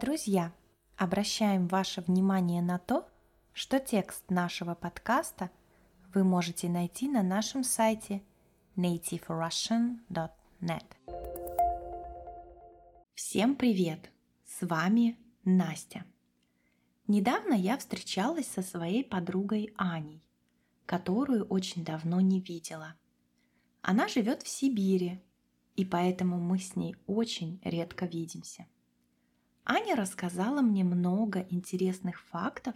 [0.00, 0.52] Друзья,
[0.96, 3.06] обращаем ваше внимание на то,
[3.52, 5.50] что текст нашего подкаста
[6.14, 8.22] вы можете найти на нашем сайте
[8.76, 10.86] nativerussian.net.
[13.12, 14.10] Всем привет!
[14.46, 16.06] С вами Настя.
[17.06, 20.24] Недавно я встречалась со своей подругой Аней,
[20.86, 22.94] которую очень давно не видела.
[23.82, 25.20] Она живет в Сибири,
[25.76, 28.66] и поэтому мы с ней очень редко видимся.
[29.72, 32.74] Аня рассказала мне много интересных фактов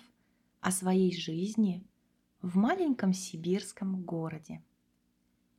[0.61, 1.85] о своей жизни
[2.41, 4.63] в маленьком сибирском городе.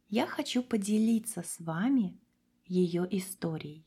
[0.08, 2.18] Я хочу поделиться с вами
[2.66, 3.86] ее историей.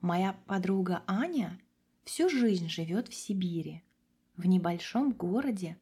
[0.00, 1.58] Моя подруга Аня
[2.04, 3.82] всю жизнь живет в Сибири,
[4.36, 5.76] в небольшом городе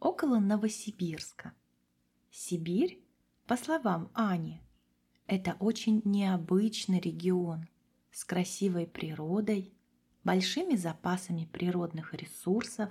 [0.00, 1.54] около Новосибирска.
[2.30, 3.02] Сибирь,
[3.46, 4.60] по словам Ани,
[5.26, 7.66] это очень необычный регион
[8.10, 9.72] с красивой природой,
[10.28, 12.90] большими запасами природных ресурсов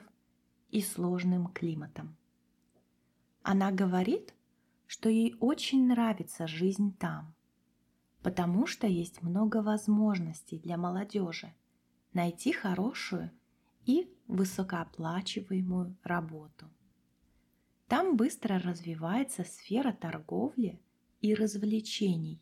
[0.72, 2.18] и сложным климатом.
[3.44, 4.34] Она говорит,
[4.88, 7.36] что ей очень нравится жизнь там,
[8.24, 11.54] потому что есть много возможностей для молодежи
[12.12, 13.30] найти хорошую
[13.86, 16.66] и высокооплачиваемую работу.
[17.88, 20.82] Там быстро развивается сфера торговли
[21.22, 22.42] и развлечений.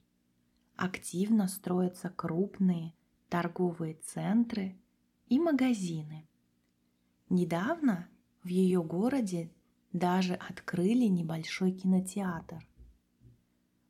[0.78, 2.94] Активно строятся крупные
[3.28, 4.80] торговые центры
[5.28, 6.28] и магазины.
[7.30, 8.08] Недавно
[8.44, 9.52] в ее городе
[9.92, 12.66] даже открыли небольшой кинотеатр.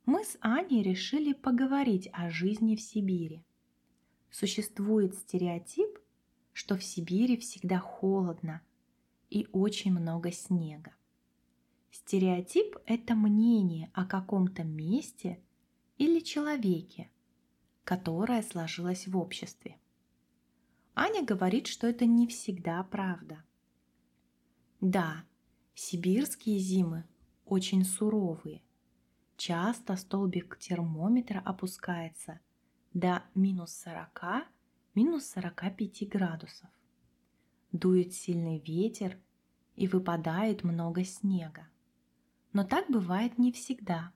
[0.06, 3.44] Мы с Аней решили поговорить о жизни в Сибири.
[4.30, 5.98] Существует стереотип,
[6.52, 8.62] что в Сибири всегда холодно
[9.28, 10.94] и очень много снега.
[11.90, 15.42] Стереотип– это мнение о каком-то месте
[15.98, 17.10] или человеке,
[17.84, 19.78] которое сложилось в обществе.
[20.98, 23.44] Аня говорит, что это не всегда правда.
[24.80, 25.26] Да,
[25.74, 27.04] сибирские зимы
[27.44, 28.62] очень суровые.
[29.36, 32.40] Часто столбик термометра опускается
[32.94, 34.46] до минус 40,
[34.94, 36.70] минус 45 градусов.
[37.72, 39.18] Дует сильный ветер
[39.74, 41.68] и выпадает много снега.
[42.54, 44.14] Но так бывает не всегда.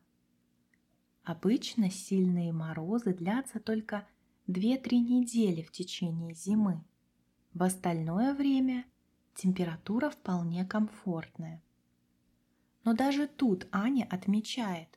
[1.24, 4.08] Обычно сильные морозы длятся только
[4.50, 6.82] 2-3 недели в течение зимы.
[7.54, 8.84] В остальное время
[9.36, 11.62] температура вполне комфортная.
[12.82, 14.88] Но даже тут Аня отмечает,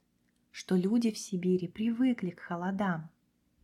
[0.49, 3.11] что люди в Сибири привыкли к холодам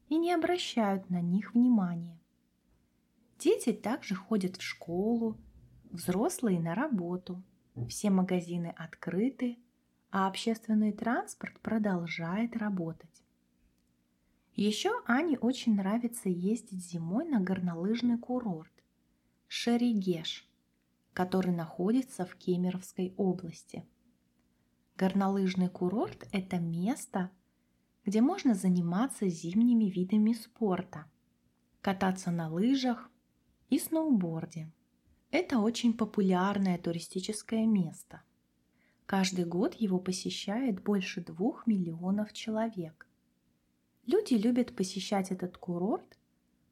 [0.09, 2.19] и не обращают на них внимания.
[3.39, 5.37] Дети также ходят в школу,
[5.89, 7.41] взрослые на работу,
[7.87, 9.57] все магазины открыты,
[10.11, 13.23] а общественный транспорт продолжает работать.
[14.61, 18.73] Еще Ане очень нравится ездить зимой на горнолыжный курорт
[19.47, 20.45] Шеригеш,
[21.13, 23.85] который находится в Кемеровской области.
[24.97, 27.31] Горнолыжный курорт– это место,
[28.03, 31.05] где можно заниматься зимними видами спорта,
[31.79, 33.09] кататься на лыжах
[33.69, 34.69] и сноуборде.
[35.31, 38.23] Это очень популярное туристическое место–
[39.09, 43.08] Каждый год его посещает больше двух миллионов человек.
[44.11, 46.17] Люди любят посещать этот курорт,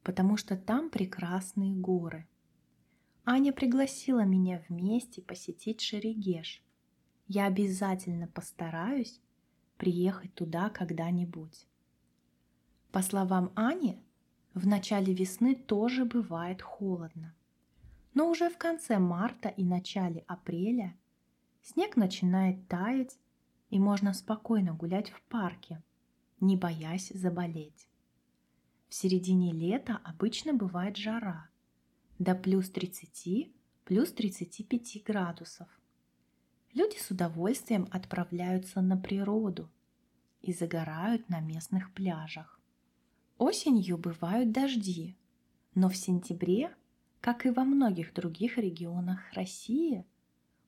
[0.02, 2.26] потому что там прекрасные горы.
[3.24, 6.64] Аня пригласила меня вместе посетить Шерегеш.
[7.28, 9.20] Я обязательно постараюсь
[9.76, 11.68] приехать туда когда-нибудь.
[12.90, 14.02] По словам Ани,
[14.54, 17.36] в начале весны тоже бывает холодно.
[18.14, 20.96] Но уже в конце марта и начале апреля–
[21.68, 23.18] Снег начинает таять,
[23.68, 25.82] и можно спокойно гулять в парке,
[26.40, 27.88] не боясь заболеть.
[28.88, 31.48] В середине лета обычно бывает жара,
[32.18, 33.52] до плюс 30,
[33.84, 35.68] плюс 35 градусов.
[36.74, 39.70] Люди с удовольствием отправляются на природу
[40.40, 42.60] и загорают на местных пляжах.
[43.36, 45.16] Осенью бывают дожди,
[45.74, 46.74] но в сентябре,
[47.20, 50.04] как и во многих других регионах России–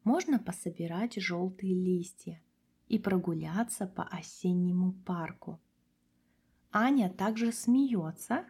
[0.05, 2.41] можно пособирать желтые листья
[2.89, 5.61] и прогуляться по осеннему парку.
[6.73, 8.45] Аня также смеется,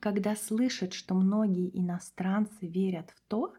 [0.00, 3.54] когда слышит, что многие иностранцы верят в то,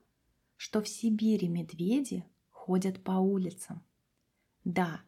[0.57, 3.83] что в Сибири медведи ходят по улицам.
[4.63, 5.01] Да,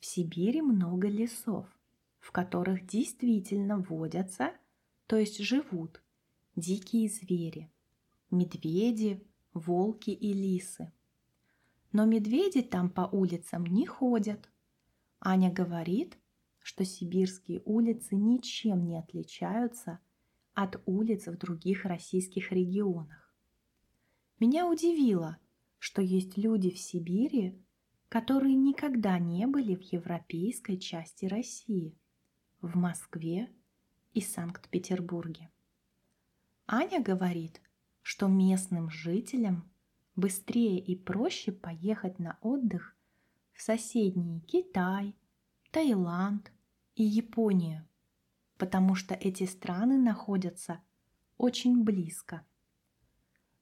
[0.00, 1.66] в Сибири много лесов,
[2.18, 4.52] в которых действительно водятся,
[5.06, 6.02] то есть живут,
[6.56, 7.70] дикие звери,
[8.30, 9.24] медведи,
[9.54, 10.92] волки и лисы.
[11.92, 14.50] Но медведи там по улицам не ходят.
[15.20, 16.18] Аня говорит,
[16.68, 20.00] что сибирские улицы ничем не отличаются
[20.52, 23.34] от улиц в других российских регионах.
[24.38, 25.38] Меня удивило,
[25.78, 27.58] что есть люди в Сибири,
[28.10, 31.96] которые никогда не были в европейской части России,
[32.60, 33.50] в Москве
[34.12, 35.50] и Санкт-Петербурге.
[36.66, 37.62] Аня говорит,
[38.02, 39.72] что местным жителям
[40.16, 42.94] быстрее и проще поехать на отдых
[43.54, 45.16] в соседние Китай,
[45.70, 46.52] Таиланд
[46.98, 47.88] и Японию,
[48.56, 50.80] потому что эти страны находятся
[51.36, 52.44] очень близко.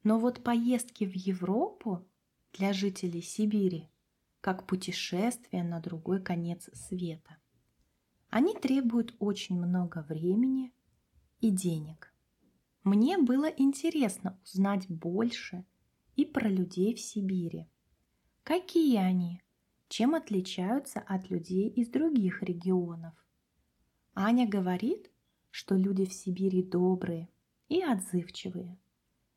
[0.03, 2.09] Но вот поездки в Европу
[2.55, 3.91] для жителей Сибири
[4.41, 7.37] как путешествие на другой конец света.
[8.31, 10.73] Они требуют очень много времени
[11.41, 12.15] и денег.
[12.85, 15.67] Мне было интересно узнать больше
[16.15, 17.69] и про людей в Сибири.
[18.45, 19.43] Какие они?
[19.89, 23.26] Чем отличаются от людей из других регионов?
[24.17, 25.11] Аня говорит,
[25.51, 27.29] что люди в Сибири добрые
[27.69, 28.77] и отзывчивые.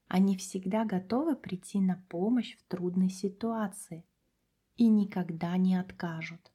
[0.08, 4.04] Они всегда готовы прийти на помощь в трудной ситуации
[4.78, 6.52] и никогда не откажут.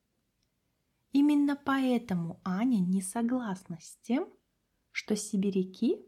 [1.13, 4.29] Именно поэтому Аня не согласна с тем,
[4.91, 6.05] что сибиряки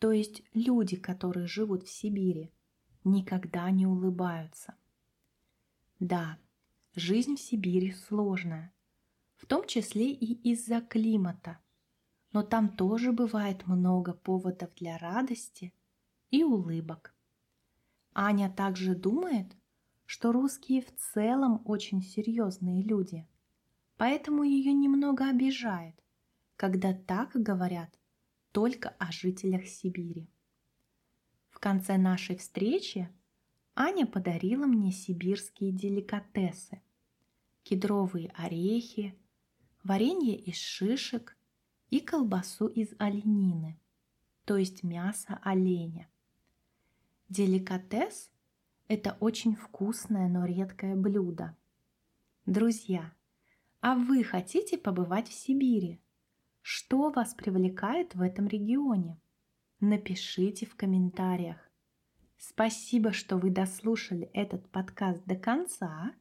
[0.00, 2.50] то есть люди, которые живут в Сибири,
[3.04, 4.74] никогда не улыбаются.
[6.00, 6.38] Да,
[6.94, 8.72] жизнь в Сибири сложная,
[9.40, 11.58] в том числе и из-за климата,
[12.32, 15.72] но там тоже бывает много поводов для радости
[16.30, 17.14] и улыбок.
[18.12, 19.56] Аня также думает,
[20.04, 23.26] что русские в целом очень серьезные люди,
[23.96, 25.94] поэтому ее немного обижает,
[26.56, 27.98] когда так говорят
[28.52, 30.28] только о жителях Сибири.
[31.48, 33.08] В конце нашей встречи
[33.74, 36.82] Аня подарила мне сибирские деликатесы,
[37.62, 39.16] кедровые орехи,
[39.82, 41.36] варенье из шишек
[41.90, 43.78] и колбасу из оленины,
[44.44, 46.08] то есть мясо оленя.
[47.28, 48.30] Деликатес–
[48.88, 51.56] это очень вкусное, но редкое блюдо.
[52.46, 53.12] Друзья,
[53.80, 56.00] а вы хотите побывать в Сибири?
[56.62, 59.20] Что вас привлекает в этом регионе?
[59.80, 61.56] Напишите в комментариях.
[62.36, 66.14] Спасибо, что вы дослушали этот подкаст до конца.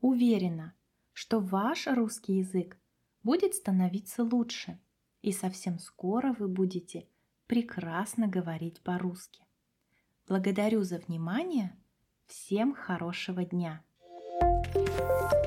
[0.00, 0.74] Уверена,
[1.12, 2.78] что ваш русский язык
[3.22, 4.78] будет становиться лучше,
[5.22, 7.08] и совсем скоро вы будете
[7.46, 9.44] прекрасно говорить по-русски.
[10.26, 11.76] Благодарю за внимание.
[12.26, 13.84] Всем хорошего дня!
[14.74, 15.41] thank you